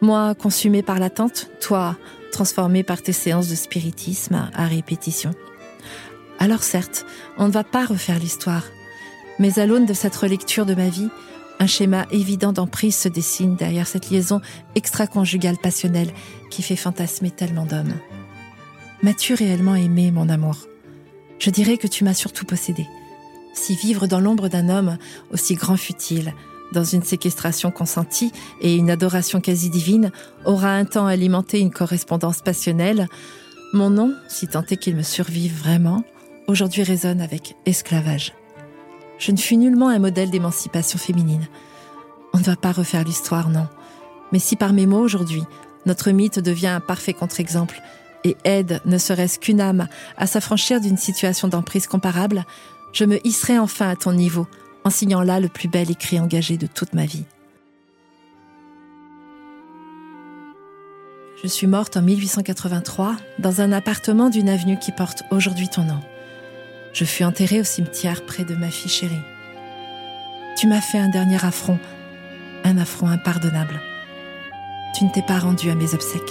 Moi, 0.00 0.34
consumé 0.34 0.82
par 0.82 0.98
l'attente, 0.98 1.48
toi, 1.60 1.96
transformé 2.32 2.82
par 2.82 3.02
tes 3.02 3.12
séances 3.12 3.48
de 3.48 3.54
spiritisme 3.54 4.48
à 4.54 4.66
répétition. 4.66 5.32
Alors 6.38 6.62
certes, 6.62 7.06
on 7.38 7.46
ne 7.46 7.52
va 7.52 7.64
pas 7.64 7.86
refaire 7.86 8.18
l'histoire, 8.18 8.64
mais 9.38 9.58
à 9.58 9.66
l'aune 9.66 9.86
de 9.86 9.94
cette 9.94 10.16
relecture 10.16 10.66
de 10.66 10.74
ma 10.74 10.88
vie, 10.88 11.08
un 11.58 11.66
schéma 11.66 12.06
évident 12.10 12.52
d'emprise 12.52 12.96
se 12.96 13.08
dessine 13.08 13.56
derrière 13.56 13.86
cette 13.86 14.10
liaison 14.10 14.42
extra-conjugale 14.74 15.56
passionnelle 15.56 16.12
qui 16.50 16.62
fait 16.62 16.76
fantasmer 16.76 17.30
tellement 17.30 17.64
d'hommes. 17.64 17.94
M'as-tu 19.02 19.34
réellement 19.34 19.74
aimé, 19.74 20.10
mon 20.10 20.28
amour? 20.28 20.66
Je 21.38 21.50
dirais 21.50 21.78
que 21.78 21.86
tu 21.86 22.04
m'as 22.04 22.14
surtout 22.14 22.44
possédé 22.44 22.86
si 23.58 23.74
vivre 23.74 24.06
dans 24.06 24.20
l'ombre 24.20 24.48
d'un 24.48 24.68
homme, 24.68 24.98
aussi 25.32 25.54
grand 25.54 25.76
fut-il, 25.76 26.34
dans 26.72 26.84
une 26.84 27.02
séquestration 27.02 27.70
consentie 27.70 28.32
et 28.60 28.76
une 28.76 28.90
adoration 28.90 29.40
quasi 29.40 29.70
divine, 29.70 30.12
aura 30.44 30.70
un 30.70 30.84
temps 30.84 31.06
alimenté 31.06 31.60
une 31.60 31.70
correspondance 31.70 32.42
passionnelle, 32.42 33.08
mon 33.72 33.90
nom, 33.90 34.14
si 34.28 34.46
tant 34.46 34.64
est 34.70 34.76
qu'il 34.76 34.96
me 34.96 35.02
survive 35.02 35.56
vraiment, 35.56 36.04
aujourd'hui 36.46 36.82
résonne 36.82 37.20
avec 37.20 37.56
esclavage. 37.66 38.32
Je 39.18 39.32
ne 39.32 39.36
fus 39.36 39.56
nullement 39.56 39.88
un 39.88 39.98
modèle 39.98 40.30
d'émancipation 40.30 40.98
féminine. 40.98 41.46
On 42.32 42.38
ne 42.38 42.44
va 42.44 42.56
pas 42.56 42.72
refaire 42.72 43.04
l'histoire, 43.04 43.48
non. 43.48 43.66
Mais 44.32 44.38
si 44.38 44.56
par 44.56 44.72
mes 44.72 44.86
mots 44.86 45.00
aujourd'hui, 45.00 45.42
notre 45.86 46.10
mythe 46.10 46.38
devient 46.38 46.66
un 46.68 46.80
parfait 46.80 47.14
contre-exemple 47.14 47.80
et 48.24 48.36
aide 48.44 48.80
ne 48.84 48.98
serait-ce 48.98 49.38
qu'une 49.38 49.60
âme 49.60 49.88
à 50.16 50.26
s'affranchir 50.26 50.80
d'une 50.80 50.96
situation 50.96 51.48
d'emprise 51.48 51.86
comparable, 51.86 52.44
je 52.96 53.04
me 53.04 53.24
hisserai 53.26 53.58
enfin 53.58 53.90
à 53.90 53.94
ton 53.94 54.12
niveau, 54.12 54.46
en 54.82 54.88
signant 54.88 55.20
là 55.20 55.38
le 55.38 55.48
plus 55.48 55.68
bel 55.68 55.90
écrit 55.90 56.18
engagé 56.18 56.56
de 56.56 56.66
toute 56.66 56.94
ma 56.94 57.04
vie. 57.04 57.26
Je 61.42 61.46
suis 61.46 61.66
morte 61.66 61.98
en 61.98 62.02
1883 62.02 63.16
dans 63.38 63.60
un 63.60 63.72
appartement 63.72 64.30
d'une 64.30 64.48
avenue 64.48 64.78
qui 64.78 64.92
porte 64.92 65.24
aujourd'hui 65.30 65.68
ton 65.68 65.82
nom. 65.84 66.00
Je 66.94 67.04
fus 67.04 67.24
enterrée 67.24 67.60
au 67.60 67.64
cimetière 67.64 68.24
près 68.24 68.44
de 68.44 68.54
ma 68.54 68.70
fille 68.70 68.90
chérie. 68.90 69.20
Tu 70.56 70.66
m'as 70.66 70.80
fait 70.80 70.98
un 70.98 71.10
dernier 71.10 71.44
affront, 71.44 71.78
un 72.64 72.78
affront 72.78 73.08
impardonnable. 73.08 73.78
Tu 74.96 75.04
ne 75.04 75.10
t'es 75.10 75.20
pas 75.20 75.38
rendu 75.38 75.68
à 75.68 75.74
mes 75.74 75.92
obsèques. 75.92 76.22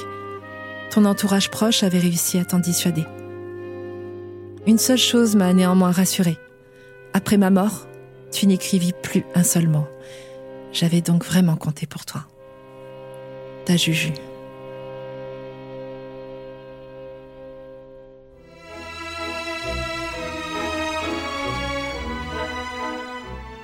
Ton 0.89 1.06
entourage 1.06 1.51
proche 1.51 1.84
avait 1.84 1.99
réussi 1.99 2.39
à 2.39 2.45
t'en 2.45 2.58
dissuader. 2.58 3.06
Une 4.65 4.80
seule 4.80 4.97
chose 4.97 5.36
m'a 5.36 5.54
néanmoins 5.54 5.91
rassurée. 5.91 6.39
Après 7.15 7.38
ma 7.38 7.49
mort, 7.49 7.88
tu 8.30 8.45
n'écrivis 8.45 8.91
plus 8.91 9.23
un 9.36 9.43
seul 9.43 9.69
mot. 9.69 9.88
J'avais 10.73 10.99
donc 10.99 11.23
vraiment 11.23 11.56
compté 11.56 11.88
pour 11.88 12.04
toi. 12.04 12.25
Ta 13.63 13.78
Juju. 13.78 14.12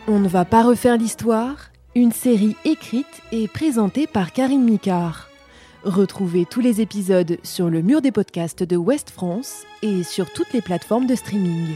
On 0.07 0.19
ne 0.19 0.29
va 0.29 0.45
pas 0.45 0.63
refaire 0.63 0.95
l'histoire, 0.95 1.71
une 1.93 2.13
série 2.13 2.55
écrite 2.63 3.21
et 3.33 3.49
présentée 3.49 4.07
par 4.07 4.31
Karine 4.31 4.63
Micard. 4.63 5.27
Retrouvez 5.83 6.45
tous 6.45 6.61
les 6.61 6.79
épisodes 6.79 7.37
sur 7.43 7.69
le 7.69 7.81
mur 7.81 8.01
des 8.01 8.13
podcasts 8.13 8.63
de 8.63 8.77
West 8.77 9.09
France 9.09 9.65
et 9.81 10.03
sur 10.03 10.31
toutes 10.31 10.53
les 10.53 10.61
plateformes 10.61 11.05
de 11.05 11.15
streaming. 11.15 11.75